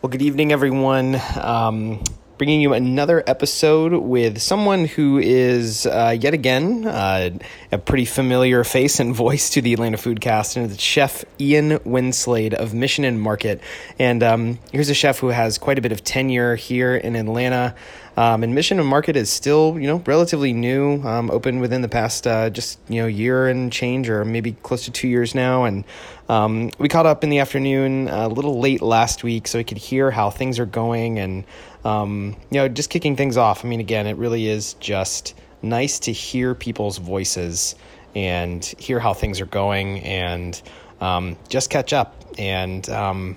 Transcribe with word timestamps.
Well, 0.00 0.10
good 0.10 0.22
evening, 0.22 0.52
everyone. 0.52 1.20
Um, 1.34 2.04
bringing 2.38 2.60
you 2.60 2.72
another 2.72 3.24
episode 3.26 3.92
with 3.94 4.40
someone 4.40 4.84
who 4.84 5.18
is 5.18 5.86
uh, 5.86 6.16
yet 6.18 6.34
again 6.34 6.86
uh, 6.86 7.30
a 7.72 7.78
pretty 7.78 8.04
familiar 8.04 8.62
face 8.62 9.00
and 9.00 9.12
voice 9.12 9.50
to 9.50 9.60
the 9.60 9.72
Atlanta 9.72 9.96
Foodcast, 9.96 10.56
and 10.56 10.70
it's 10.70 10.80
Chef 10.80 11.24
Ian 11.40 11.80
Winslade 11.80 12.54
of 12.54 12.74
Mission 12.74 13.04
and 13.04 13.20
Market. 13.20 13.60
And 13.98 14.22
um, 14.22 14.60
here's 14.70 14.88
a 14.88 14.94
chef 14.94 15.18
who 15.18 15.28
has 15.28 15.58
quite 15.58 15.80
a 15.80 15.82
bit 15.82 15.90
of 15.90 16.04
tenure 16.04 16.54
here 16.54 16.94
in 16.94 17.16
Atlanta. 17.16 17.74
Um, 18.18 18.42
and 18.42 18.52
Mission 18.52 18.80
and 18.80 18.88
Market 18.88 19.14
is 19.14 19.30
still, 19.30 19.78
you 19.78 19.86
know, 19.86 20.02
relatively 20.04 20.52
new, 20.52 21.00
um, 21.04 21.30
open 21.30 21.60
within 21.60 21.82
the 21.82 21.88
past 21.88 22.26
uh, 22.26 22.50
just 22.50 22.80
you 22.88 23.00
know 23.00 23.06
year 23.06 23.46
and 23.46 23.72
change, 23.72 24.08
or 24.08 24.24
maybe 24.24 24.54
close 24.64 24.86
to 24.86 24.90
two 24.90 25.06
years 25.06 25.36
now. 25.36 25.62
And 25.62 25.84
um, 26.28 26.72
we 26.80 26.88
caught 26.88 27.06
up 27.06 27.22
in 27.22 27.30
the 27.30 27.38
afternoon 27.38 28.08
a 28.08 28.26
little 28.26 28.58
late 28.58 28.82
last 28.82 29.22
week, 29.22 29.46
so 29.46 29.58
we 29.58 29.62
could 29.62 29.78
hear 29.78 30.10
how 30.10 30.30
things 30.30 30.58
are 30.58 30.66
going, 30.66 31.20
and 31.20 31.44
um, 31.84 32.34
you 32.50 32.58
know, 32.58 32.66
just 32.66 32.90
kicking 32.90 33.14
things 33.14 33.36
off. 33.36 33.64
I 33.64 33.68
mean, 33.68 33.78
again, 33.78 34.08
it 34.08 34.16
really 34.16 34.48
is 34.48 34.74
just 34.74 35.36
nice 35.62 36.00
to 36.00 36.12
hear 36.12 36.56
people's 36.56 36.98
voices 36.98 37.76
and 38.16 38.64
hear 38.64 38.98
how 38.98 39.14
things 39.14 39.40
are 39.40 39.46
going, 39.46 40.00
and 40.00 40.60
um, 41.00 41.36
just 41.48 41.70
catch 41.70 41.92
up. 41.92 42.20
And 42.36 42.88
um, 42.90 43.36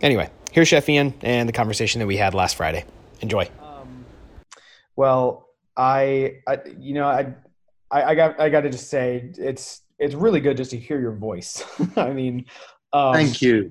anyway, 0.00 0.30
here's 0.50 0.68
Chef 0.68 0.88
Ian 0.88 1.12
and 1.20 1.46
the 1.46 1.52
conversation 1.52 1.98
that 1.98 2.06
we 2.06 2.16
had 2.16 2.32
last 2.32 2.56
Friday. 2.56 2.86
Enjoy. 3.20 3.50
Well, 4.98 5.46
I, 5.76 6.40
I 6.48 6.58
you 6.76 6.92
know, 6.94 7.06
I, 7.06 7.32
I, 7.88 8.02
I 8.02 8.14
got, 8.16 8.40
I 8.40 8.48
got 8.48 8.62
to 8.62 8.68
just 8.68 8.90
say, 8.90 9.30
it's, 9.38 9.82
it's 10.00 10.16
really 10.16 10.40
good 10.40 10.56
just 10.56 10.72
to 10.72 10.76
hear 10.76 11.00
your 11.00 11.14
voice. 11.14 11.62
I 11.96 12.10
mean, 12.10 12.46
um, 12.92 13.14
thank 13.14 13.40
you. 13.40 13.70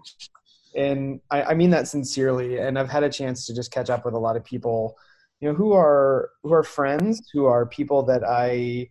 And 0.73 1.20
I, 1.30 1.44
I 1.44 1.53
mean 1.53 1.70
that 1.72 1.90
sincerely. 1.90 2.59
And 2.59 2.80
I've 2.80 2.90
had 2.90 3.03
a 3.03 3.09
chance 3.09 3.45
to 3.48 3.53
just 3.53 3.73
catch 3.73 3.90
up 3.90 4.05
with 4.05 4.13
a 4.13 4.17
lot 4.17 4.38
of 4.38 4.45
people, 4.45 4.95
you 5.41 5.50
know, 5.50 5.53
who 5.53 5.73
are, 5.73 6.30
who 6.44 6.53
are 6.53 6.64
friends, 6.64 7.30
who 7.34 7.45
are 7.45 7.66
people 7.66 8.03
that 8.03 8.23
I 8.23 8.88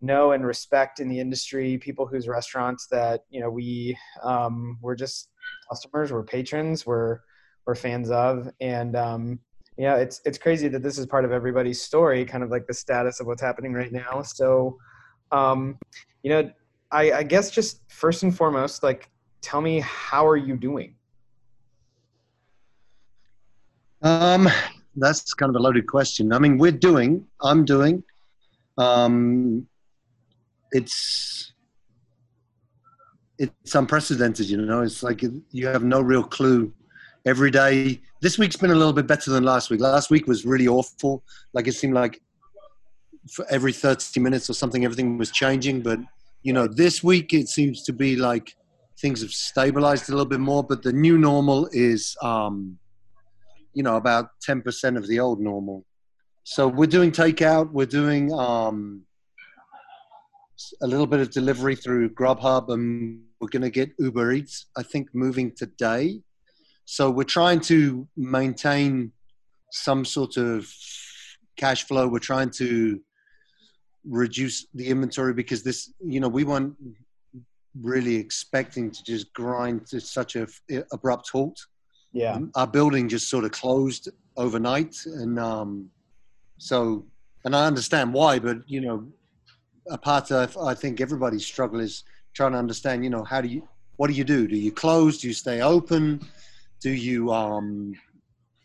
know 0.00 0.30
and 0.30 0.46
respect 0.46 1.00
in 1.00 1.08
the 1.08 1.18
industry, 1.18 1.76
people 1.78 2.06
whose 2.06 2.28
restaurants 2.28 2.86
that, 2.92 3.24
you 3.30 3.40
know, 3.40 3.50
we, 3.50 3.98
um, 4.22 4.78
we're 4.80 4.94
just 4.94 5.28
customers, 5.68 6.12
we're 6.12 6.22
patrons, 6.22 6.86
we're, 6.86 7.18
we're 7.66 7.74
fans 7.74 8.12
of. 8.12 8.48
And, 8.60 8.94
um, 8.94 9.40
yeah, 9.76 9.96
it's 9.96 10.20
it's 10.24 10.38
crazy 10.38 10.68
that 10.68 10.82
this 10.82 10.98
is 10.98 11.06
part 11.06 11.24
of 11.24 11.32
everybody's 11.32 11.82
story, 11.82 12.24
kind 12.24 12.44
of 12.44 12.50
like 12.50 12.66
the 12.66 12.74
status 12.74 13.20
of 13.20 13.26
what's 13.26 13.42
happening 13.42 13.72
right 13.72 13.92
now. 13.92 14.22
So, 14.22 14.78
um, 15.32 15.78
you 16.22 16.30
know, 16.30 16.50
I, 16.92 17.12
I 17.12 17.22
guess 17.24 17.50
just 17.50 17.80
first 17.88 18.22
and 18.22 18.34
foremost, 18.34 18.82
like, 18.82 19.10
tell 19.40 19.60
me 19.60 19.80
how 19.80 20.26
are 20.26 20.36
you 20.36 20.56
doing? 20.56 20.94
Um, 24.02 24.48
that's 24.96 25.34
kind 25.34 25.50
of 25.50 25.56
a 25.56 25.58
loaded 25.58 25.88
question. 25.88 26.32
I 26.32 26.38
mean, 26.38 26.56
we're 26.56 26.70
doing. 26.70 27.26
I'm 27.40 27.64
doing. 27.64 28.04
Um, 28.78 29.66
it's 30.70 31.52
it's 33.38 33.74
unprecedented. 33.74 34.46
You 34.46 34.58
know, 34.58 34.82
it's 34.82 35.02
like 35.02 35.24
you 35.50 35.66
have 35.66 35.82
no 35.82 36.00
real 36.00 36.22
clue 36.22 36.72
every 37.26 37.50
day. 37.50 38.00
This 38.24 38.38
week's 38.38 38.56
been 38.56 38.70
a 38.70 38.74
little 38.74 38.94
bit 38.94 39.06
better 39.06 39.30
than 39.30 39.44
last 39.44 39.68
week. 39.68 39.80
Last 39.80 40.08
week 40.08 40.26
was 40.26 40.46
really 40.46 40.66
awful. 40.66 41.22
Like 41.52 41.68
it 41.68 41.74
seemed 41.74 41.92
like 41.92 42.22
for 43.30 43.44
every 43.50 43.70
30 43.70 44.18
minutes 44.18 44.48
or 44.48 44.54
something, 44.54 44.82
everything 44.82 45.18
was 45.18 45.30
changing. 45.30 45.82
But, 45.82 45.98
you 46.42 46.54
know, 46.54 46.66
this 46.66 47.04
week 47.04 47.34
it 47.34 47.50
seems 47.50 47.82
to 47.82 47.92
be 47.92 48.16
like 48.16 48.56
things 48.98 49.20
have 49.20 49.30
stabilized 49.30 50.08
a 50.08 50.12
little 50.12 50.24
bit 50.24 50.40
more. 50.40 50.64
But 50.64 50.82
the 50.82 50.90
new 50.90 51.18
normal 51.18 51.68
is, 51.72 52.16
um, 52.22 52.78
you 53.74 53.82
know, 53.82 53.96
about 53.96 54.30
10% 54.48 54.96
of 54.96 55.06
the 55.06 55.20
old 55.20 55.38
normal. 55.38 55.84
So 56.44 56.66
we're 56.66 56.86
doing 56.86 57.12
takeout. 57.12 57.72
We're 57.72 57.84
doing 57.84 58.32
um, 58.32 59.02
a 60.80 60.86
little 60.86 61.06
bit 61.06 61.20
of 61.20 61.30
delivery 61.30 61.76
through 61.76 62.08
Grubhub, 62.14 62.70
and 62.70 63.20
we're 63.38 63.48
going 63.48 63.60
to 63.60 63.70
get 63.70 63.90
Uber 63.98 64.32
Eats, 64.32 64.64
I 64.78 64.82
think, 64.82 65.10
moving 65.14 65.52
today. 65.54 66.22
So 66.84 67.10
we're 67.10 67.24
trying 67.24 67.60
to 67.60 68.06
maintain 68.16 69.12
some 69.70 70.04
sort 70.04 70.36
of 70.36 70.70
cash 71.56 71.84
flow. 71.84 72.08
We're 72.08 72.18
trying 72.18 72.50
to 72.50 73.00
reduce 74.04 74.66
the 74.74 74.88
inventory 74.88 75.32
because 75.32 75.62
this, 75.62 75.92
you 76.00 76.20
know, 76.20 76.28
we 76.28 76.44
weren't 76.44 76.74
really 77.80 78.16
expecting 78.16 78.90
to 78.90 79.04
just 79.04 79.32
grind 79.32 79.86
to 79.88 80.00
such 80.00 80.36
a 80.36 80.46
abrupt 80.92 81.30
halt. 81.30 81.58
Yeah, 82.12 82.34
um, 82.34 82.52
our 82.54 82.66
building 82.66 83.08
just 83.08 83.28
sort 83.28 83.44
of 83.44 83.50
closed 83.50 84.08
overnight, 84.36 84.94
and 85.06 85.38
um, 85.38 85.90
so, 86.58 87.04
and 87.44 87.56
I 87.56 87.66
understand 87.66 88.14
why, 88.14 88.38
but 88.38 88.58
you 88.68 88.80
know, 88.80 89.08
a 89.90 89.98
part 89.98 90.30
of 90.30 90.56
I 90.56 90.74
think 90.74 91.00
everybody's 91.00 91.44
struggle 91.44 91.80
is 91.80 92.04
trying 92.32 92.52
to 92.52 92.58
understand. 92.58 93.02
You 93.02 93.10
know, 93.10 93.24
how 93.24 93.40
do 93.40 93.48
you, 93.48 93.68
what 93.96 94.06
do 94.06 94.12
you 94.12 94.22
do? 94.22 94.46
Do 94.46 94.56
you 94.56 94.70
close? 94.70 95.18
Do 95.18 95.26
you 95.26 95.34
stay 95.34 95.60
open? 95.60 96.20
Do 96.84 96.92
you 96.92 97.32
um, 97.32 97.94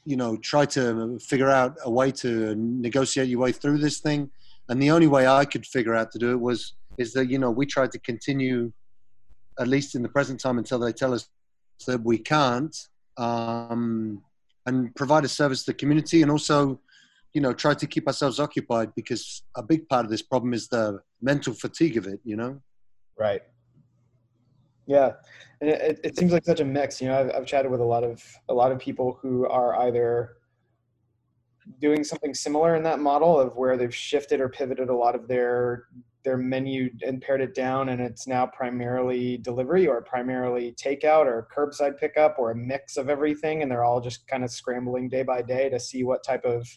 you 0.03 0.17
know 0.17 0.35
try 0.51 0.65
to 0.65 1.17
figure 1.19 1.49
out 1.49 1.77
a 1.85 1.91
way 1.99 2.11
to 2.11 2.53
negotiate 2.55 3.29
your 3.29 3.39
way 3.39 3.53
through 3.53 3.77
this 3.77 3.99
thing? 3.99 4.29
And 4.67 4.79
the 4.83 4.91
only 4.91 5.07
way 5.07 5.25
i 5.25 5.45
could 5.45 5.65
figure 5.65 5.95
out 5.95 6.11
to 6.11 6.19
do 6.19 6.29
it 6.31 6.39
was 6.49 6.73
is 6.97 7.13
that 7.13 7.29
you 7.31 7.39
know 7.39 7.49
we 7.49 7.65
tried 7.65 7.91
to 7.93 7.99
continue 7.99 8.71
at 9.57 9.67
least 9.67 9.95
in 9.95 10.01
the 10.01 10.09
present 10.09 10.37
time 10.39 10.57
until 10.57 10.79
they 10.79 10.91
tell 10.91 11.13
us 11.13 11.29
that 11.87 12.01
we 12.03 12.17
can't 12.17 12.75
um, 13.17 14.21
and 14.65 14.93
provide 14.95 15.23
a 15.23 15.33
service 15.39 15.63
to 15.63 15.71
the 15.71 15.79
community 15.81 16.21
and 16.21 16.29
also 16.29 16.79
you 17.33 17.41
know 17.41 17.53
try 17.53 17.73
to 17.73 17.87
keep 17.87 18.05
ourselves 18.05 18.37
occupied 18.37 18.93
because 18.95 19.43
a 19.55 19.63
big 19.63 19.87
part 19.87 20.03
of 20.05 20.11
this 20.11 20.21
problem 20.21 20.53
is 20.53 20.67
the 20.67 20.99
mental 21.21 21.53
fatigue 21.53 21.95
of 21.95 22.05
it 22.05 22.19
you 22.25 22.35
know? 22.35 22.61
Right 23.17 23.43
yeah, 24.89 25.11
and 25.61 25.69
it, 25.69 25.99
it 26.03 26.17
seems 26.17 26.31
like 26.31 26.43
such 26.43 26.61
a 26.61 26.65
mix. 26.65 26.99
You 26.99 27.09
know, 27.09 27.19
I've, 27.19 27.31
I've 27.35 27.45
chatted 27.45 27.69
with 27.69 27.79
a 27.79 27.85
lot 27.85 28.03
of 28.03 28.23
a 28.49 28.53
lot 28.53 28.71
of 28.71 28.79
people 28.79 29.19
who 29.21 29.45
are 29.45 29.79
either 29.83 30.37
doing 31.79 32.03
something 32.03 32.33
similar 32.33 32.75
in 32.75 32.81
that 32.81 32.99
model 32.99 33.39
of 33.39 33.55
where 33.55 33.77
they've 33.77 33.93
shifted 33.93 34.41
or 34.41 34.49
pivoted 34.49 34.89
a 34.89 34.95
lot 34.95 35.13
of 35.13 35.27
their 35.27 35.85
their 36.23 36.37
menu 36.37 36.89
and 37.05 37.21
pared 37.21 37.39
it 37.39 37.53
down 37.53 37.89
and 37.89 38.01
it's 38.01 38.27
now 38.27 38.47
primarily 38.47 39.37
delivery 39.37 39.87
or 39.87 40.01
primarily 40.01 40.73
takeout 40.73 41.27
or 41.27 41.47
curbside 41.55 41.95
pickup 41.97 42.37
or 42.39 42.49
a 42.51 42.55
mix 42.55 42.97
of 42.97 43.09
everything 43.09 43.61
and 43.61 43.71
they're 43.71 43.85
all 43.85 44.01
just 44.01 44.27
kind 44.27 44.43
of 44.43 44.49
scrambling 44.49 45.07
day 45.07 45.21
by 45.21 45.39
day 45.39 45.69
to 45.69 45.79
see 45.79 46.03
what 46.03 46.23
type 46.23 46.43
of 46.43 46.67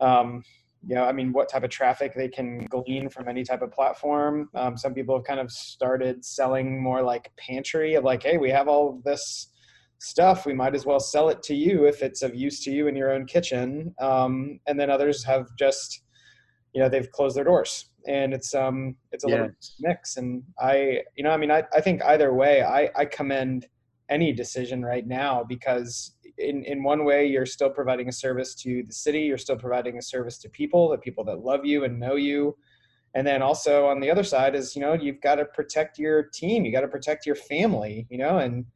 um, 0.00 0.42
you 0.86 0.94
know, 0.94 1.04
I 1.04 1.12
mean, 1.12 1.32
what 1.32 1.48
type 1.48 1.62
of 1.62 1.70
traffic 1.70 2.14
they 2.14 2.28
can 2.28 2.64
glean 2.66 3.08
from 3.10 3.28
any 3.28 3.44
type 3.44 3.62
of 3.62 3.70
platform. 3.70 4.48
Um, 4.54 4.76
some 4.76 4.94
people 4.94 5.14
have 5.16 5.24
kind 5.24 5.40
of 5.40 5.50
started 5.50 6.24
selling 6.24 6.82
more 6.82 7.02
like 7.02 7.30
pantry 7.36 7.94
of 7.94 8.04
like, 8.04 8.22
hey, 8.22 8.38
we 8.38 8.50
have 8.50 8.66
all 8.66 9.00
this 9.04 9.48
stuff. 9.98 10.46
We 10.46 10.54
might 10.54 10.74
as 10.74 10.86
well 10.86 11.00
sell 11.00 11.28
it 11.28 11.42
to 11.44 11.54
you 11.54 11.84
if 11.84 12.02
it's 12.02 12.22
of 12.22 12.34
use 12.34 12.64
to 12.64 12.70
you 12.70 12.86
in 12.88 12.96
your 12.96 13.12
own 13.12 13.26
kitchen. 13.26 13.94
Um, 14.00 14.60
and 14.66 14.80
then 14.80 14.90
others 14.90 15.22
have 15.24 15.48
just, 15.58 16.02
you 16.72 16.80
know, 16.80 16.88
they've 16.88 17.10
closed 17.10 17.36
their 17.36 17.44
doors 17.44 17.90
and 18.06 18.32
it's 18.32 18.54
um 18.54 18.96
it's 19.12 19.24
a 19.24 19.28
yeah. 19.28 19.34
little 19.34 19.50
mix. 19.80 20.16
And 20.16 20.42
I, 20.58 21.02
you 21.16 21.24
know, 21.24 21.30
I 21.30 21.36
mean, 21.36 21.50
I, 21.50 21.64
I 21.74 21.80
think 21.80 22.02
either 22.04 22.32
way, 22.32 22.62
I, 22.62 22.90
I 22.96 23.04
commend 23.04 23.66
any 24.08 24.32
decision 24.32 24.84
right 24.84 25.06
now 25.06 25.44
because 25.44 26.16
in, 26.40 26.64
in 26.64 26.82
one 26.82 27.04
way 27.04 27.26
you're 27.26 27.46
still 27.46 27.70
providing 27.70 28.08
a 28.08 28.12
service 28.12 28.54
to 28.56 28.82
the 28.86 28.92
city 28.92 29.20
you're 29.20 29.38
still 29.38 29.56
providing 29.56 29.98
a 29.98 30.02
service 30.02 30.38
to 30.38 30.48
people 30.48 30.88
the 30.88 30.98
people 30.98 31.24
that 31.24 31.44
love 31.44 31.64
you 31.64 31.84
and 31.84 31.98
know 31.98 32.16
you. 32.16 32.56
And 33.14 33.26
then 33.26 33.42
also 33.42 33.86
on 33.86 33.98
the 34.00 34.10
other 34.10 34.22
side 34.22 34.54
is 34.54 34.76
you 34.76 34.82
know 34.82 34.94
you've 34.94 35.20
got 35.20 35.36
to 35.36 35.44
protect 35.44 35.98
your 35.98 36.22
team 36.22 36.64
you 36.64 36.72
got 36.72 36.82
to 36.82 36.88
protect 36.88 37.26
your 37.26 37.34
family 37.34 38.06
you 38.08 38.18
know 38.18 38.38
and 38.38 38.66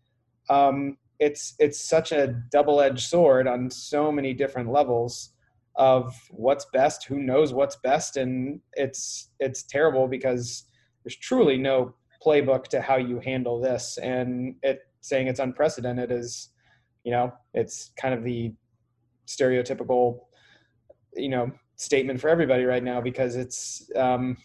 um, 0.50 0.96
it's 1.20 1.54
it's 1.58 1.80
such 1.80 2.12
a 2.12 2.42
double-edged 2.50 3.06
sword 3.06 3.46
on 3.46 3.70
so 3.70 4.10
many 4.10 4.34
different 4.34 4.70
levels 4.70 5.30
of 5.76 6.14
what's 6.30 6.66
best 6.72 7.04
who 7.04 7.18
knows 7.18 7.52
what's 7.52 7.76
best 7.76 8.16
and 8.16 8.60
it's 8.74 9.30
it's 9.40 9.62
terrible 9.62 10.06
because 10.06 10.64
there's 11.02 11.16
truly 11.16 11.56
no 11.56 11.94
playbook 12.24 12.64
to 12.64 12.80
how 12.80 12.96
you 12.96 13.20
handle 13.20 13.60
this 13.60 13.98
and 13.98 14.54
it 14.62 14.80
saying 15.00 15.26
it's 15.26 15.40
unprecedented 15.40 16.10
is 16.10 16.48
you 17.04 17.12
know 17.12 17.32
it's 17.52 17.92
kind 17.96 18.14
of 18.14 18.24
the 18.24 18.52
stereotypical 19.26 20.20
you 21.14 21.28
know 21.28 21.50
statement 21.76 22.20
for 22.20 22.28
everybody 22.28 22.64
right 22.64 22.82
now 22.82 23.00
because 23.00 23.36
it's 23.36 23.90
um 23.96 24.36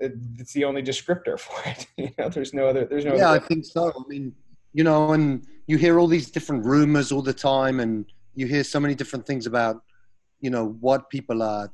it, 0.00 0.12
it's 0.38 0.52
the 0.52 0.64
only 0.64 0.82
descriptor 0.82 1.38
for 1.44 1.58
it 1.68 1.86
you 1.96 2.10
know 2.18 2.28
there's 2.28 2.52
no 2.52 2.66
other 2.66 2.84
there's 2.84 3.04
no 3.04 3.14
yeah 3.16 3.32
i 3.32 3.38
think 3.38 3.64
so. 3.64 3.90
I 3.90 4.08
mean 4.08 4.34
you 4.72 4.84
know 4.84 5.12
and 5.12 5.46
you 5.66 5.76
hear 5.76 5.98
all 5.98 6.06
these 6.06 6.30
different 6.30 6.64
rumors 6.64 7.12
all 7.12 7.22
the 7.22 7.32
time 7.32 7.80
and 7.80 8.04
you 8.34 8.46
hear 8.46 8.64
so 8.64 8.80
many 8.80 8.94
different 8.94 9.26
things 9.26 9.46
about 9.46 9.82
you 10.40 10.50
know 10.50 10.76
what 10.80 11.08
people 11.10 11.42
are 11.42 11.72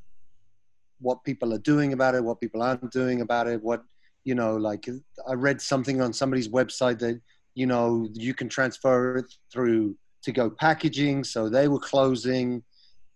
what 1.01 1.23
people 1.25 1.53
are 1.53 1.59
doing 1.59 1.93
about 1.93 2.15
it 2.15 2.25
what 2.25 2.41
people 2.41 2.63
aren't 2.63 2.91
doing 2.91 3.21
about 3.21 3.47
it 3.47 3.63
what 3.63 3.83
you 4.25 4.35
know 4.35 4.57
like 4.57 4.89
i 5.29 5.35
read 5.35 5.61
something 5.61 6.01
on 6.01 6.13
somebody's 6.13 6.49
website 6.49 6.99
that 6.99 7.21
you 7.55 7.67
know 7.67 8.09
you 8.13 8.35
can 8.35 8.49
transfer 8.49 9.17
it 9.19 9.27
through 9.53 9.97
to 10.23 10.33
go 10.33 10.51
packaging, 10.51 11.25
so 11.25 11.49
they 11.49 11.69
were 11.69 11.79
closing. 11.79 12.63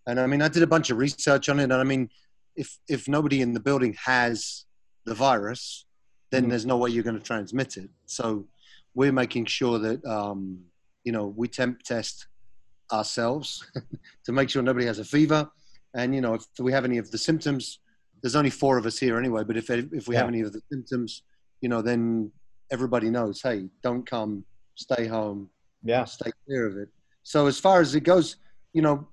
And 0.07 0.19
I 0.21 0.27
mean, 0.27 0.43
I 0.43 0.49
did 0.49 0.63
a 0.63 0.67
bunch 0.67 0.91
of 0.91 0.99
research 0.99 1.49
on 1.49 1.59
it, 1.61 1.65
and 1.65 1.73
I 1.75 1.85
mean, 1.85 2.09
if 2.57 2.79
if 2.89 3.09
nobody 3.09 3.41
in 3.41 3.53
the 3.55 3.61
building 3.61 3.95
has 4.05 4.65
the 5.05 5.15
virus, 5.15 5.87
then 6.31 6.45
Mhm. 6.45 6.49
there's 6.51 6.67
no 6.67 6.77
way 6.77 6.91
you're 6.91 7.03
going 7.05 7.19
to 7.19 7.25
transmit 7.25 7.77
it. 7.77 7.91
So 8.07 8.47
we're 8.95 9.13
making 9.13 9.47
sure 9.47 9.79
that 9.79 10.05
um, 10.05 10.65
you 11.05 11.13
know 11.13 11.27
we 11.37 11.49
temp 11.49 11.83
test 11.83 12.27
ourselves 12.93 13.65
to 14.25 14.33
make 14.33 14.49
sure 14.51 14.63
nobody 14.63 14.87
has 14.87 14.99
a 14.99 15.05
fever, 15.05 15.51
and 15.95 16.15
you 16.15 16.21
know 16.21 16.35
if 16.35 16.45
we 16.59 16.73
have 16.73 16.85
any 16.85 16.99
of 16.99 17.11
the 17.11 17.19
symptoms, 17.19 17.81
there's 18.23 18.37
only 18.37 18.51
four 18.51 18.79
of 18.79 18.87
us 18.87 18.99
here 18.99 19.19
anyway. 19.19 19.45
But 19.45 19.57
if 19.57 19.71
if 19.71 20.09
we 20.09 20.17
have 20.17 20.29
any 20.29 20.41
of 20.43 20.53
the 20.53 20.61
symptoms, 20.73 21.23
you 21.61 21.69
know, 21.69 21.83
then 21.83 22.33
everybody 22.71 23.11
knows, 23.11 23.41
hey, 23.43 23.69
don't 23.83 24.07
come, 24.09 24.45
stay 24.75 25.07
home, 25.07 25.51
Yeah. 25.83 26.05
stay 26.05 26.31
clear 26.47 26.67
of 26.67 26.77
it. 26.77 26.89
So 27.23 27.47
as 27.47 27.59
far 27.59 27.81
as 27.81 27.95
it 27.95 28.01
goes, 28.01 28.37
you 28.73 28.83
know, 28.83 29.07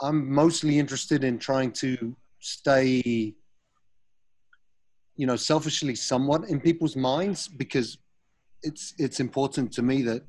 I'm 0.00 0.32
mostly 0.32 0.78
interested 0.78 1.24
in 1.24 1.38
trying 1.38 1.72
to 1.72 2.16
stay, 2.40 3.34
you 5.16 5.26
know, 5.26 5.36
selfishly 5.36 5.94
somewhat 5.94 6.44
in 6.48 6.60
people's 6.60 6.96
minds 6.96 7.48
because 7.48 7.98
it's 8.62 8.94
it's 8.98 9.20
important 9.20 9.72
to 9.72 9.82
me 9.82 10.02
that 10.02 10.22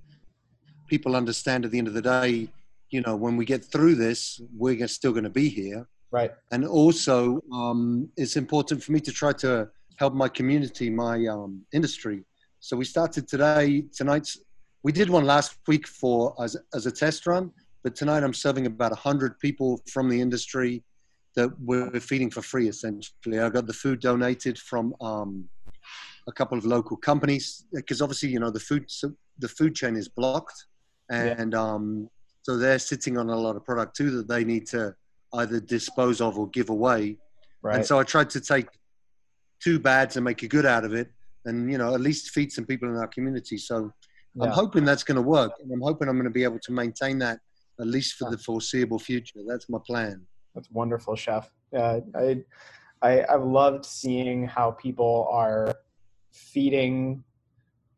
people 0.87 1.15
understand 1.15 1.65
at 1.65 1.71
the 1.71 1.77
end 1.77 1.87
of 1.87 1.93
the 1.93 2.01
day, 2.01 2.47
you 2.89 3.01
know, 3.01 3.15
when 3.15 3.37
we 3.37 3.45
get 3.45 3.65
through 3.65 3.95
this, 3.95 4.39
we're 4.55 4.87
still 4.87 5.11
going 5.11 5.23
to 5.23 5.29
be 5.29 5.49
here, 5.49 5.87
Right. 6.11 6.31
and 6.51 6.65
also 6.65 7.41
um, 7.51 8.09
it's 8.17 8.35
important 8.35 8.83
for 8.83 8.91
me 8.91 8.99
to 8.99 9.11
try 9.11 9.33
to 9.33 9.67
help 9.97 10.13
my 10.13 10.29
community, 10.29 10.89
my 10.89 11.25
um, 11.25 11.65
industry. 11.73 12.23
So 12.65 12.75
we 12.75 12.85
started 12.85 13.27
today. 13.27 13.85
Tonight's 13.95 14.39
we 14.81 14.91
did 14.91 15.07
one 15.07 15.23
last 15.23 15.55
week 15.67 15.85
for 15.85 16.33
as 16.43 16.57
as 16.73 16.87
a 16.87 16.91
test 16.91 17.27
run, 17.27 17.51
but 17.83 17.95
tonight 17.95 18.23
I'm 18.23 18.33
serving 18.33 18.65
about 18.65 18.91
hundred 18.97 19.37
people 19.37 19.79
from 19.87 20.09
the 20.09 20.19
industry 20.19 20.83
that 21.35 21.51
we're 21.59 21.99
feeding 21.99 22.31
for 22.31 22.41
free. 22.41 22.67
Essentially, 22.67 23.39
I 23.39 23.49
got 23.49 23.67
the 23.67 23.73
food 23.73 23.99
donated 23.99 24.57
from 24.57 24.95
um, 24.99 25.47
a 26.27 26.31
couple 26.31 26.57
of 26.57 26.65
local 26.65 26.97
companies 26.97 27.65
because 27.71 28.01
obviously 28.01 28.29
you 28.29 28.39
know 28.39 28.49
the 28.49 28.59
food 28.59 28.85
so 28.87 29.13
the 29.37 29.47
food 29.47 29.75
chain 29.75 29.95
is 29.95 30.09
blocked, 30.09 30.65
and 31.11 31.53
um, 31.53 32.09
so 32.41 32.57
they're 32.57 32.79
sitting 32.79 33.15
on 33.19 33.29
a 33.29 33.35
lot 33.35 33.55
of 33.55 33.63
product 33.63 33.95
too 33.95 34.09
that 34.09 34.27
they 34.27 34.43
need 34.43 34.65
to 34.69 34.95
either 35.35 35.59
dispose 35.59 36.19
of 36.19 36.39
or 36.39 36.49
give 36.49 36.71
away. 36.71 37.19
Right. 37.61 37.75
And 37.75 37.85
so 37.85 37.99
I 37.99 38.03
tried 38.03 38.31
to 38.31 38.41
take 38.41 38.69
two 39.59 39.77
bads 39.79 40.15
and 40.15 40.25
make 40.25 40.41
a 40.41 40.47
good 40.47 40.65
out 40.65 40.83
of 40.83 40.95
it, 40.95 41.11
and 41.45 41.71
you 41.71 41.77
know 41.77 41.93
at 41.93 42.01
least 42.01 42.31
feed 42.31 42.51
some 42.51 42.65
people 42.65 42.89
in 42.89 42.95
our 42.95 43.07
community. 43.07 43.57
So 43.57 43.91
I'm 44.41 44.51
hoping 44.51 44.83
that's 44.83 45.03
going 45.03 45.15
to 45.15 45.21
work, 45.21 45.53
and 45.61 45.71
I'm 45.71 45.81
hoping 45.81 46.09
I'm 46.09 46.15
going 46.15 46.25
to 46.25 46.29
be 46.29 46.43
able 46.43 46.59
to 46.59 46.71
maintain 46.71 47.19
that 47.19 47.39
at 47.79 47.87
least 47.87 48.15
for 48.15 48.29
the 48.29 48.37
foreseeable 48.37 48.99
future. 48.99 49.39
That's 49.47 49.69
my 49.69 49.79
plan. 49.85 50.25
That's 50.53 50.69
wonderful, 50.71 51.15
Chef. 51.15 51.51
Yeah, 51.71 51.99
I, 52.15 52.41
I, 53.01 53.25
I've 53.29 53.43
loved 53.43 53.85
seeing 53.85 54.47
how 54.47 54.71
people 54.71 55.27
are 55.31 55.73
feeding, 56.31 57.23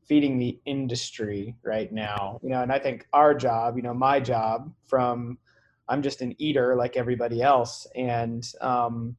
feeding 0.07 0.39
the 0.39 0.59
industry 0.65 1.55
right 1.63 1.91
now. 1.91 2.39
You 2.41 2.49
know, 2.49 2.61
and 2.61 2.71
I 2.71 2.79
think 2.79 3.07
our 3.13 3.33
job, 3.33 3.77
you 3.77 3.83
know, 3.83 3.93
my 3.93 4.19
job 4.19 4.71
from, 4.87 5.37
I'm 5.87 6.01
just 6.01 6.21
an 6.21 6.35
eater 6.39 6.75
like 6.75 6.97
everybody 6.97 7.41
else, 7.41 7.87
and 7.95 8.43
um, 8.61 9.15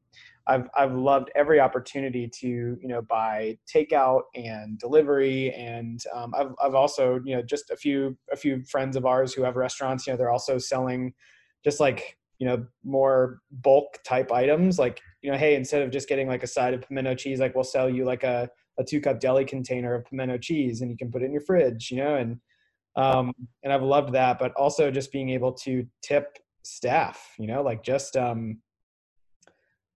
I've 0.49 0.69
I've 0.77 0.95
loved 0.95 1.31
every 1.35 1.61
opportunity 1.61 2.29
to 2.41 2.49
you 2.49 2.89
know 2.89 3.03
buy 3.03 3.59
takeout 3.73 4.23
and 4.35 4.79
delivery, 4.79 5.53
and 5.53 6.03
um, 6.15 6.35
I've 6.37 6.53
I've 6.63 6.75
also 6.75 7.21
you 7.25 7.37
know 7.37 7.43
just 7.43 7.71
a 7.71 7.77
few 7.77 8.17
a 8.33 8.37
few 8.37 8.65
friends 8.65 8.97
of 8.97 9.07
ours 9.07 9.35
who 9.35 9.43
have 9.43 9.57
restaurants. 9.57 10.07
You 10.07 10.13
know, 10.13 10.17
they're 10.17 10.31
also 10.31 10.59
selling 10.59 11.13
just 11.65 11.81
like 11.81 12.17
you 12.39 12.47
know 12.47 12.65
more 12.85 13.41
bulk 13.51 13.99
type 14.05 14.33
items 14.33 14.79
like 14.79 15.01
you 15.23 15.31
know 15.31 15.37
hey 15.37 15.55
instead 15.57 15.83
of 15.83 15.91
just 15.91 16.09
getting 16.09 16.29
like 16.29 16.43
a 16.43 16.47
side 16.47 16.73
of 16.73 16.81
pimento 16.81 17.15
cheese 17.15 17.41
like 17.41 17.55
we'll 17.55 17.65
sell 17.65 17.91
you 17.91 18.05
like 18.05 18.23
a, 18.23 18.49
a 18.79 18.85
two 18.85 19.01
cup 19.01 19.19
deli 19.21 19.45
container 19.45 19.95
of 19.95 20.05
pimento 20.05 20.39
cheese 20.39 20.81
and 20.81 20.91
you 20.91 20.97
can 20.97 21.11
put 21.11 21.23
it 21.23 21.27
in 21.27 21.33
your 21.33 21.41
fridge 21.41 21.91
you 21.91 21.97
know 21.97 22.15
and 22.15 22.39
um 22.97 23.33
and 23.65 23.73
i've 23.73 23.83
loved 23.83 24.13
that 24.13 24.39
but 24.39 24.53
also 24.53 24.91
just 24.91 25.11
being 25.11 25.31
able 25.31 25.53
to 25.53 25.85
tip 26.01 26.39
staff 26.63 27.35
you 27.39 27.47
know 27.47 27.61
like 27.63 27.83
just 27.83 28.17
um 28.17 28.59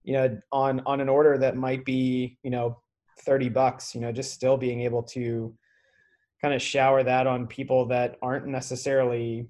you 0.05 0.13
know 0.15 0.39
on 0.51 0.81
on 0.87 1.01
an 1.01 1.09
order 1.09 1.39
that 1.39 1.57
might 1.57 1.85
be 1.85 2.39
you 2.43 2.51
know 2.51 2.79
30 3.21 3.49
bucks 3.49 3.95
you 3.95 4.01
know 4.01 4.13
just 4.13 4.33
still 4.33 4.57
being 4.57 4.81
able 4.83 5.03
to 5.03 5.55
kind 6.41 6.55
of 6.55 6.61
shower 6.61 7.03
that 7.03 7.27
on 7.27 7.47
people 7.47 7.87
that 7.87 8.17
aren't 8.23 8.47
necessarily 8.47 9.47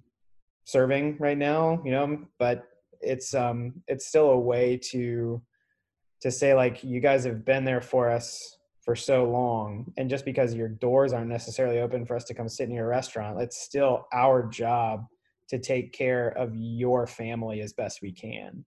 serving 0.64 1.16
right 1.18 1.38
now 1.38 1.80
you 1.84 1.90
know 1.90 2.18
but 2.38 2.64
it's 3.00 3.34
um 3.34 3.72
it's 3.88 4.06
still 4.06 4.30
a 4.30 4.38
way 4.38 4.76
to 4.76 5.42
to 6.20 6.30
say 6.30 6.54
like 6.54 6.84
you 6.84 7.00
guys 7.00 7.24
have 7.24 7.44
been 7.44 7.64
there 7.64 7.80
for 7.80 8.10
us 8.10 8.58
for 8.84 8.94
so 8.94 9.24
long 9.24 9.86
and 9.96 10.10
just 10.10 10.24
because 10.24 10.54
your 10.54 10.68
doors 10.68 11.12
aren't 11.12 11.28
necessarily 11.28 11.80
open 11.80 12.04
for 12.04 12.16
us 12.16 12.24
to 12.24 12.34
come 12.34 12.48
sit 12.48 12.68
in 12.68 12.74
your 12.74 12.88
restaurant 12.88 13.40
it's 13.40 13.60
still 13.60 14.06
our 14.12 14.46
job 14.48 15.06
to 15.48 15.58
take 15.58 15.92
care 15.92 16.28
of 16.28 16.54
your 16.54 17.06
family 17.06 17.60
as 17.60 17.72
best 17.72 18.02
we 18.02 18.12
can 18.12 18.64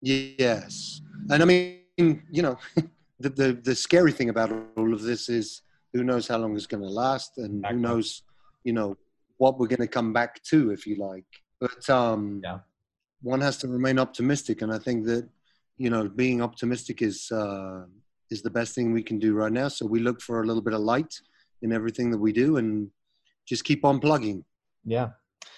Yes, 0.00 1.00
and 1.30 1.42
I 1.42 1.46
mean, 1.46 2.22
you 2.30 2.42
know, 2.42 2.56
the 3.20 3.28
the, 3.30 3.52
the 3.52 3.74
scary 3.74 4.12
thing 4.12 4.28
about 4.28 4.52
all 4.76 4.92
of 4.94 5.02
this 5.02 5.28
is 5.28 5.62
who 5.92 6.04
knows 6.04 6.28
how 6.28 6.38
long 6.38 6.54
it's 6.56 6.66
going 6.66 6.82
to 6.82 6.88
last, 6.88 7.38
and 7.38 7.58
Exactly. 7.58 7.76
who 7.76 7.82
knows, 7.82 8.22
you 8.64 8.72
know, 8.72 8.96
what 9.38 9.58
we're 9.58 9.66
going 9.66 9.80
to 9.80 9.88
come 9.88 10.12
back 10.12 10.42
to, 10.44 10.70
if 10.70 10.86
you 10.86 10.96
like. 10.96 11.24
But 11.60 11.88
um, 11.90 12.40
Yeah. 12.44 12.58
one 13.22 13.40
has 13.40 13.56
to 13.58 13.68
remain 13.68 13.98
optimistic, 13.98 14.62
and 14.62 14.72
I 14.72 14.78
think 14.78 15.06
that 15.06 15.28
you 15.78 15.90
know, 15.90 16.08
being 16.08 16.42
optimistic 16.42 17.02
is 17.02 17.30
uh, 17.32 17.84
is 18.30 18.42
the 18.42 18.50
best 18.50 18.74
thing 18.74 18.92
we 18.92 19.02
can 19.02 19.18
do 19.18 19.34
right 19.34 19.52
now. 19.52 19.68
So 19.68 19.86
we 19.86 20.00
look 20.00 20.20
for 20.20 20.42
a 20.42 20.46
little 20.46 20.62
bit 20.62 20.74
of 20.74 20.80
light 20.80 21.14
in 21.62 21.72
everything 21.72 22.10
that 22.12 22.18
we 22.18 22.32
do, 22.32 22.56
and 22.58 22.90
just 23.46 23.64
keep 23.64 23.84
on 23.84 23.98
plugging. 23.98 24.44
yeah 24.84 25.08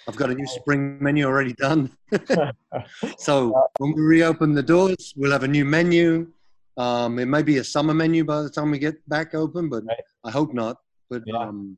I've 0.09 0.17
got 0.17 0.31
a 0.31 0.35
new 0.35 0.47
spring 0.47 0.99
menu 1.01 1.27
already 1.27 1.53
done. 1.53 1.91
so 3.19 3.69
when 3.79 3.95
we 3.95 4.01
reopen 4.03 4.55
the 4.55 4.63
doors, 4.63 5.13
we'll 5.17 5.33
have 5.33 5.45
a 5.45 5.49
new 5.49 5.65
menu. 5.65 6.29
Um, 6.77 7.19
it 7.19 7.27
may 7.27 7.43
be 7.43 7.59
a 7.59 7.65
summer 7.65 7.95
menu 7.95 8.25
by 8.25 8.43
the 8.43 8.51
time 8.51 8.71
we 8.71 8.79
get 8.79 8.97
back 9.09 9.35
open, 9.35 9.69
but 9.69 9.85
Right. 9.85 9.99
I 10.25 10.31
hope 10.31 10.55
not. 10.55 10.79
But 11.09 11.23
Yeah. 11.27 11.39
um, 11.39 11.77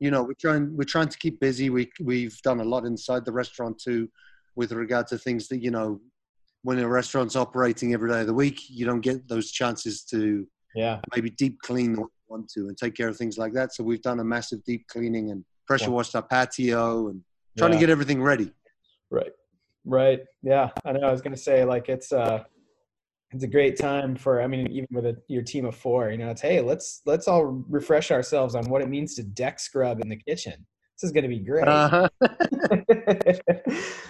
you 0.00 0.10
know, 0.10 0.22
we're 0.22 0.34
trying 0.34 0.76
we're 0.76 0.84
trying 0.84 1.08
to 1.08 1.18
keep 1.18 1.40
busy. 1.40 1.70
We 1.70 1.90
we've 2.00 2.40
done 2.42 2.60
a 2.60 2.64
lot 2.64 2.84
inside 2.84 3.24
the 3.24 3.32
restaurant 3.32 3.78
too, 3.78 4.08
with 4.56 4.72
regard 4.72 5.06
to 5.08 5.18
things 5.18 5.48
that 5.48 5.62
you 5.62 5.70
know, 5.70 6.00
when 6.62 6.78
a 6.78 6.88
restaurant's 6.88 7.36
operating 7.36 7.94
every 7.94 8.10
day 8.10 8.20
of 8.20 8.26
the 8.26 8.34
week, 8.34 8.60
you 8.68 8.84
don't 8.84 9.00
get 9.00 9.28
those 9.28 9.50
chances 9.52 10.02
to 10.06 10.46
yeah 10.74 11.00
maybe 11.14 11.30
deep 11.30 11.60
clean 11.62 11.92
what 11.92 12.10
you 12.10 12.24
want 12.28 12.48
to 12.48 12.68
and 12.68 12.76
take 12.76 12.94
care 12.94 13.08
of 13.08 13.16
things 13.16 13.38
like 13.38 13.52
that. 13.52 13.72
So 13.74 13.84
we've 13.84 14.02
done 14.02 14.20
a 14.20 14.24
massive 14.24 14.64
deep 14.64 14.86
cleaning 14.88 15.30
and 15.30 15.44
pressure 15.66 15.90
washed 15.90 16.14
our 16.16 16.22
patio 16.22 17.08
and 17.08 17.22
trying 17.56 17.72
Yeah. 17.72 17.76
to 17.78 17.80
get 17.80 17.90
everything 17.90 18.22
ready. 18.22 18.52
Right. 19.10 19.32
Right. 19.84 20.20
Yeah. 20.42 20.70
I 20.84 20.92
know. 20.92 21.00
I 21.06 21.12
was 21.12 21.20
gonna 21.22 21.36
say 21.36 21.64
like 21.64 21.88
it's 21.88 22.12
uh 22.12 22.44
it's 23.32 23.44
a 23.44 23.48
great 23.48 23.78
time 23.78 24.16
for 24.16 24.40
I 24.40 24.46
mean 24.46 24.70
even 24.70 24.88
with 24.92 25.06
a, 25.06 25.16
your 25.28 25.42
team 25.42 25.64
of 25.66 25.74
four, 25.74 26.10
you 26.10 26.18
know, 26.18 26.30
it's 26.30 26.40
hey 26.42 26.60
let's 26.60 27.02
let's 27.06 27.28
all 27.28 27.44
refresh 27.68 28.10
ourselves 28.10 28.54
on 28.54 28.68
what 28.68 28.82
it 28.82 28.88
means 28.88 29.14
to 29.16 29.22
deck 29.22 29.60
scrub 29.60 30.00
in 30.00 30.08
the 30.08 30.16
kitchen. 30.16 30.66
This 30.96 31.08
is 31.08 31.12
gonna 31.12 31.28
be 31.28 31.40
great. 31.40 31.66
Uh-huh. 31.66 32.08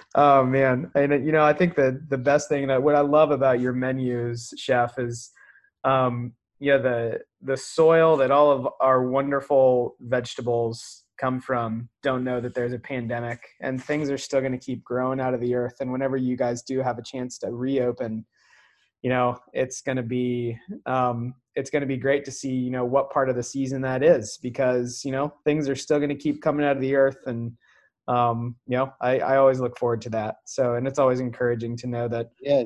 oh 0.15 0.45
man, 0.45 0.91
and 0.95 1.25
you 1.25 1.33
know, 1.33 1.43
I 1.43 1.53
think 1.53 1.75
the 1.75 2.01
the 2.09 2.19
best 2.19 2.49
thing 2.49 2.67
that 2.69 2.83
what 2.83 2.95
I 2.95 3.01
love 3.01 3.31
about 3.31 3.61
your 3.61 3.73
menus, 3.73 4.53
chef, 4.59 4.99
is 4.99 5.31
um, 5.85 6.33
you 6.61 6.73
know 6.73 6.83
the 6.83 7.21
the 7.43 7.57
soil 7.57 8.17
that 8.19 8.31
all 8.31 8.51
of 8.51 8.69
our 8.81 9.03
wonderful 9.09 9.97
vegetables 10.01 11.04
come 11.19 11.41
from. 11.41 11.89
Don't 12.03 12.25
know 12.25 12.41
that 12.41 12.55
there's 12.55 12.73
a 12.73 12.79
pandemic, 12.79 13.41
and 13.61 13.83
things 13.83 14.11
are 14.11 14.19
still 14.19 14.41
going 14.41 14.53
to 14.53 14.59
keep 14.59 14.85
growing 14.85 15.21
out 15.21 15.35
of 15.35 15.41
the 15.41 15.55
earth. 15.55 15.77
And 15.81 15.93
whenever 15.93 16.17
you 16.17 16.37
guys 16.37 16.63
do 16.63 16.81
have 16.81 16.99
a 16.99 17.03
chance 17.03 17.39
to 17.39 17.51
reopen, 17.51 18.25
you 19.03 19.11
know, 19.11 19.39
it's 19.53 19.83
going 19.83 19.97
to 19.97 20.03
be 20.03 20.59
um, 20.87 21.35
it's 21.55 21.71
going 21.71 21.83
to 21.83 21.87
be 21.87 21.97
great 21.97 22.25
to 22.25 22.31
see 22.31 22.53
you 22.53 22.71
know 22.71 22.85
what 22.85 23.11
part 23.11 23.29
of 23.29 23.37
the 23.37 23.43
season 23.43 23.81
that 23.83 24.03
is 24.03 24.39
because 24.43 25.03
you 25.05 25.13
know 25.13 25.33
things 25.45 25.69
are 25.69 25.77
still 25.77 25.99
going 25.99 26.09
to 26.09 26.15
keep 26.15 26.43
coming 26.43 26.65
out 26.65 26.77
of 26.77 26.83
the 26.83 26.95
earth 26.95 27.19
and 27.27 27.53
um, 28.09 28.57
you 28.67 28.77
know 28.77 28.93
I, 29.01 29.19
I 29.21 29.37
always 29.37 29.61
look 29.61 29.79
forward 29.79 30.03
to 30.03 30.11
that 30.11 30.37
so 30.47 30.75
and 30.75 30.87
it's 30.87 30.99
always 30.99 31.21
encouraging 31.21 31.77
to 31.79 31.87
know 31.87 32.09
that 32.09 32.31
yeah, 32.41 32.65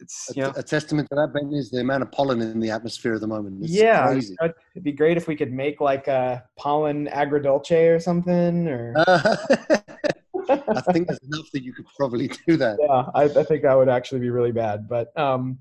it's 0.00 0.30
a, 0.30 0.34
you 0.34 0.42
know 0.42 0.52
a 0.56 0.62
testament 0.62 1.08
to 1.10 1.16
that, 1.16 1.32
Ben, 1.32 1.52
is 1.52 1.70
the 1.70 1.80
amount 1.80 2.02
of 2.02 2.12
pollen 2.12 2.40
in 2.40 2.60
the 2.60 2.70
atmosphere 2.70 3.14
at 3.14 3.20
the 3.20 3.26
moment. 3.26 3.62
It's 3.62 3.72
yeah 3.72 4.06
crazy. 4.06 4.36
it'd 4.42 4.84
be 4.84 4.92
great 4.92 5.16
if 5.16 5.28
we 5.28 5.36
could 5.36 5.52
make 5.52 5.80
like 5.80 6.08
a 6.08 6.44
pollen 6.56 7.06
agrodolce 7.08 7.94
or 7.94 8.00
something 8.00 8.68
or 8.68 8.94
I 10.48 10.80
think 10.92 11.08
there's 11.08 11.20
enough 11.20 11.50
that 11.52 11.62
you 11.62 11.72
could 11.72 11.86
probably 11.96 12.30
do 12.46 12.56
that. 12.56 12.78
yeah 12.80 13.04
I, 13.14 13.24
I 13.24 13.44
think 13.44 13.62
that 13.62 13.74
would 13.74 13.88
actually 13.88 14.20
be 14.20 14.30
really 14.30 14.52
bad 14.52 14.88
but 14.88 15.16
um 15.18 15.58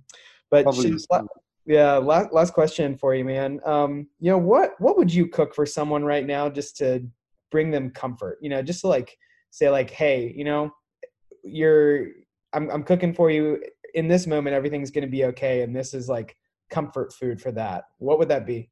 but 0.49 0.65
la- 0.65 1.21
yeah 1.65 1.93
last, 1.97 2.33
last 2.33 2.53
question 2.53 2.97
for 2.97 3.15
you 3.15 3.25
man 3.25 3.59
um 3.65 4.07
you 4.19 4.31
know 4.31 4.37
what 4.37 4.73
what 4.79 4.97
would 4.97 5.13
you 5.13 5.27
cook 5.27 5.55
for 5.55 5.65
someone 5.65 6.03
right 6.03 6.25
now 6.25 6.49
just 6.49 6.77
to 6.77 7.05
bring 7.51 7.71
them 7.71 7.89
comfort 7.89 8.37
you 8.41 8.49
know 8.49 8.61
just 8.61 8.81
to 8.81 8.87
like 8.87 9.17
say 9.51 9.69
like 9.69 9.89
hey 9.89 10.33
you 10.35 10.43
know 10.43 10.71
you're 11.43 12.07
i'm, 12.53 12.69
I'm 12.69 12.83
cooking 12.83 13.13
for 13.13 13.29
you 13.29 13.61
in 13.93 14.07
this 14.07 14.27
moment 14.27 14.55
everything's 14.55 14.91
going 14.91 15.03
to 15.03 15.11
be 15.11 15.25
okay 15.25 15.61
and 15.61 15.75
this 15.75 15.93
is 15.93 16.07
like 16.09 16.35
comfort 16.69 17.13
food 17.13 17.41
for 17.41 17.51
that 17.51 17.85
what 17.97 18.17
would 18.19 18.29
that 18.29 18.45
be 18.45 18.69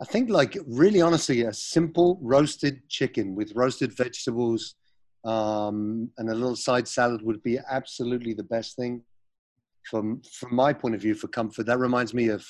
I 0.00 0.04
think, 0.04 0.28
like, 0.28 0.58
really 0.66 1.00
honestly, 1.00 1.42
a 1.42 1.52
simple 1.52 2.18
roasted 2.20 2.88
chicken 2.88 3.34
with 3.34 3.52
roasted 3.54 3.96
vegetables 3.96 4.74
um, 5.24 6.10
and 6.18 6.28
a 6.28 6.34
little 6.34 6.56
side 6.56 6.86
salad 6.86 7.22
would 7.22 7.42
be 7.42 7.58
absolutely 7.70 8.34
the 8.34 8.42
best 8.42 8.76
thing 8.76 9.02
from 9.88 10.20
from 10.38 10.54
my 10.54 10.72
point 10.72 10.94
of 10.94 11.00
view 11.00 11.14
for 11.14 11.28
comfort. 11.28 11.66
That 11.66 11.78
reminds 11.78 12.12
me 12.12 12.28
of 12.28 12.44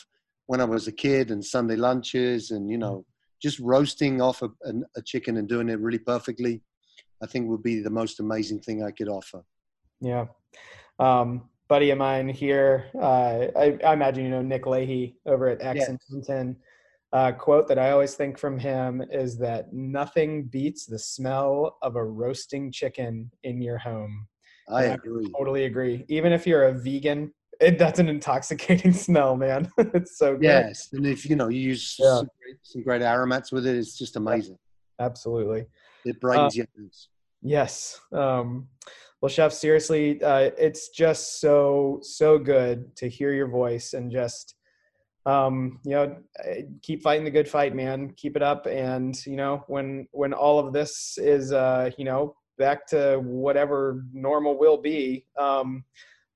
when 0.47 0.61
I 0.61 0.65
was 0.65 0.89
a 0.89 0.93
kid 0.93 1.31
and 1.31 1.45
Sunday 1.45 1.77
lunches, 1.77 2.51
and 2.51 2.71
you 2.71 2.79
know, 2.79 3.05
just 3.41 3.59
roasting 3.61 4.21
off 4.21 4.43
a, 4.43 4.47
a, 4.65 4.73
a 4.97 5.03
chicken 5.03 5.37
and 5.37 5.49
doing 5.49 5.69
it 5.69 5.81
really 5.81 5.99
perfectly. 5.99 6.63
I 7.23 7.27
think 7.27 7.49
would 7.49 7.63
be 7.63 7.81
the 7.81 7.91
most 7.91 8.21
amazing 8.21 8.61
thing 8.61 8.83
I 8.83 8.91
could 8.91 9.09
offer. 9.09 9.43
Yeah. 10.01 10.27
Um, 10.99 11.49
buddy 11.69 11.91
of 11.91 11.99
mine 11.99 12.29
here, 12.29 12.87
uh, 12.95 13.47
I, 13.57 13.79
I, 13.85 13.93
imagine 13.93 14.25
you 14.25 14.31
know 14.31 14.43
Nick 14.43 14.67
Leahy 14.67 15.17
over 15.27 15.49
at 15.49 15.63
Aix 15.63 15.81
yeah. 15.89 15.97
and 16.11 16.25
10 16.25 16.57
uh, 17.15 17.31
quote 17.31 17.69
that 17.69 17.79
I 17.79 17.93
always 17.93 18.15
think 18.15 18.37
from 18.37 18.59
him 18.59 19.01
is 19.11 19.39
that 19.39 19.73
nothing 19.73 20.45
beats 20.45 20.85
the 20.85 20.99
smell 20.99 21.79
of 21.81 21.95
a 21.95 22.05
roasting 22.05 22.73
chicken 22.73 23.31
in 23.45 23.63
your 23.63 23.79
home. 23.79 24.27
I 24.69 24.85
agree. 24.85 25.27
I 25.27 25.39
totally 25.39 25.65
agree. 25.67 26.05
Even 26.09 26.33
if 26.33 26.45
you're 26.45 26.65
a 26.65 26.73
vegan, 26.73 27.33
it, 27.61 27.79
that's 27.79 28.01
an 28.01 28.09
intoxicating 28.09 28.93
smell, 29.07 29.37
man. 29.37 29.71
it's 29.79 30.19
so 30.19 30.35
good. 30.35 30.43
Yes, 30.43 30.89
and 30.93 31.07
if 31.07 31.25
you 31.25 31.37
know 31.37 31.49
you 31.49 31.61
use 31.61 31.97
yeah. 32.01 32.17
some, 32.17 32.29
great, 32.43 32.57
some, 32.63 32.83
great, 32.83 33.03
aromats 33.03 33.53
with 33.53 33.65
it, 33.65 33.77
it's 33.77 33.97
just 33.97 34.17
amazing. 34.17 34.59
Absolutely. 34.99 35.67
It 36.05 36.21
brightens 36.21 36.59
uh, 36.59 36.65
your 36.77 36.89
Yes. 37.43 38.01
Um, 38.11 38.69
well, 39.25 39.31
chef, 39.31 39.55
seriously, 39.55 40.23
uh, 40.23 40.51
it's 40.59 40.91
just 40.91 41.41
so 41.41 41.99
so 42.03 42.39
good 42.39 42.95
to 42.97 43.09
hear 43.09 43.33
your 43.33 43.49
voice 43.49 43.95
and 43.95 44.13
just 44.13 44.55
um, 45.25 45.81
you 45.83 45.93
know, 45.93 46.17
keep 46.83 47.03
fighting 47.03 47.25
the 47.25 47.31
good 47.31 47.49
fight, 47.49 47.75
man. 47.75 48.13
Keep 48.19 48.37
it 48.37 48.43
up. 48.43 48.67
And, 48.67 49.17
you 49.25 49.37
know, 49.37 49.65
when, 49.67 50.07
when 50.13 50.35
all 50.35 50.59
of 50.59 50.75
this 50.75 51.17
is, 51.17 51.53
uh, 51.53 51.91
you 51.97 52.05
know, 52.05 52.37
back 52.59 52.87
to 52.89 53.19
whatever 53.25 54.05
normal 54.13 54.59
will 54.59 54.77
be, 54.77 55.25
um, 55.39 55.83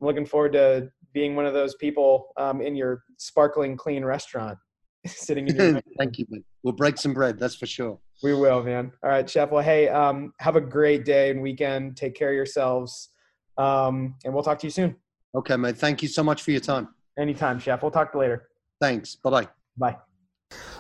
I'm 0.00 0.06
looking 0.06 0.24
forward 0.24 0.54
to 0.54 0.90
being 1.12 1.36
one 1.36 1.44
of 1.44 1.52
those 1.52 1.74
people 1.74 2.28
um, 2.38 2.62
in 2.62 2.74
your 2.74 3.02
sparkling 3.18 3.76
clean 3.76 4.02
restaurant 4.02 4.56
sitting 5.06 5.46
in 5.46 5.56
your 5.56 5.82
Thank 5.98 6.16
you, 6.16 6.24
man. 6.30 6.42
We'll 6.62 6.72
break 6.72 6.96
some 6.96 7.12
bread. 7.12 7.38
That's 7.38 7.54
for 7.54 7.66
sure. 7.66 8.00
We 8.22 8.34
will, 8.34 8.62
man. 8.62 8.92
All 9.02 9.10
right, 9.10 9.28
Chef. 9.28 9.50
Well, 9.50 9.62
hey, 9.62 9.88
um, 9.88 10.32
have 10.40 10.56
a 10.56 10.60
great 10.60 11.04
day 11.04 11.30
and 11.30 11.40
weekend. 11.40 11.96
Take 11.96 12.14
care 12.14 12.30
of 12.30 12.34
yourselves. 12.34 13.10
Um, 13.56 14.14
and 14.24 14.34
we'll 14.34 14.42
talk 14.42 14.58
to 14.60 14.66
you 14.66 14.70
soon. 14.70 14.96
Okay, 15.34 15.56
man. 15.56 15.74
Thank 15.74 16.02
you 16.02 16.08
so 16.08 16.22
much 16.22 16.42
for 16.42 16.50
your 16.50 16.60
time. 16.60 16.88
Anytime, 17.18 17.58
Chef. 17.58 17.82
We'll 17.82 17.90
talk 17.90 18.12
to 18.12 18.18
later. 18.18 18.48
Thanks. 18.80 19.14
Bye-bye. 19.16 19.48
Bye. 19.76 19.98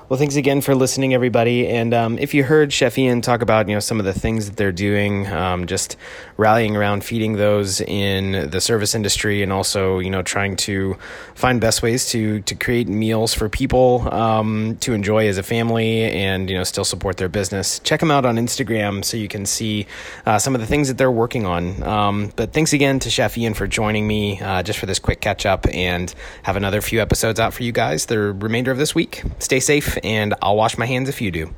Well, 0.08 0.16
thanks 0.16 0.36
again 0.36 0.62
for 0.62 0.74
listening, 0.74 1.12
everybody. 1.12 1.68
And 1.68 1.92
um, 1.92 2.18
if 2.18 2.32
you 2.32 2.42
heard 2.42 2.72
Chef 2.72 2.96
Ian 2.96 3.20
talk 3.20 3.42
about 3.42 3.68
you 3.68 3.74
know 3.74 3.80
some 3.80 4.00
of 4.00 4.06
the 4.06 4.14
things 4.14 4.46
that 4.46 4.56
they're 4.56 4.72
doing, 4.72 5.26
um, 5.26 5.66
just 5.66 5.98
rallying 6.38 6.76
around 6.76 7.04
feeding 7.04 7.34
those 7.34 7.82
in 7.82 8.48
the 8.48 8.58
service 8.58 8.94
industry, 8.94 9.42
and 9.42 9.52
also 9.52 9.98
you 9.98 10.08
know 10.08 10.22
trying 10.22 10.56
to 10.56 10.96
find 11.34 11.60
best 11.60 11.82
ways 11.82 12.08
to 12.08 12.40
to 12.40 12.54
create 12.54 12.88
meals 12.88 13.34
for 13.34 13.50
people 13.50 14.08
um, 14.10 14.78
to 14.80 14.94
enjoy 14.94 15.28
as 15.28 15.36
a 15.36 15.42
family, 15.42 16.04
and 16.04 16.48
you 16.48 16.56
know 16.56 16.64
still 16.64 16.86
support 16.86 17.18
their 17.18 17.28
business. 17.28 17.78
Check 17.80 18.00
them 18.00 18.10
out 18.10 18.24
on 18.24 18.36
Instagram 18.36 19.04
so 19.04 19.18
you 19.18 19.28
can 19.28 19.44
see 19.44 19.86
uh, 20.24 20.38
some 20.38 20.54
of 20.54 20.62
the 20.62 20.66
things 20.66 20.88
that 20.88 20.96
they're 20.96 21.10
working 21.10 21.44
on. 21.44 21.82
Um, 21.82 22.32
but 22.34 22.54
thanks 22.54 22.72
again 22.72 22.98
to 23.00 23.10
Chef 23.10 23.36
Ian 23.36 23.52
for 23.52 23.66
joining 23.66 24.06
me 24.06 24.40
uh, 24.40 24.62
just 24.62 24.78
for 24.78 24.86
this 24.86 24.98
quick 24.98 25.20
catch 25.20 25.44
up, 25.44 25.66
and 25.74 26.14
have 26.44 26.56
another 26.56 26.80
few 26.80 27.02
episodes 27.02 27.38
out 27.38 27.52
for 27.52 27.62
you 27.62 27.72
guys 27.72 28.06
the 28.06 28.18
remainder 28.18 28.70
of 28.70 28.78
this 28.78 28.94
week. 28.94 29.22
Stay 29.38 29.60
safe 29.60 29.97
and 30.04 30.34
I'll 30.42 30.56
wash 30.56 30.78
my 30.78 30.86
hands 30.86 31.08
if 31.08 31.20
you 31.20 31.30
do. 31.30 31.54